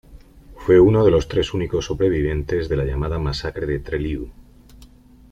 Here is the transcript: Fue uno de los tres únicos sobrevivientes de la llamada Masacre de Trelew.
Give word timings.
Fue 0.55 0.79
uno 0.79 1.05
de 1.05 1.11
los 1.11 1.27
tres 1.27 1.53
únicos 1.53 1.85
sobrevivientes 1.85 2.67
de 2.67 2.75
la 2.75 2.85
llamada 2.85 3.19
Masacre 3.19 3.67
de 3.67 3.77
Trelew. 3.77 4.31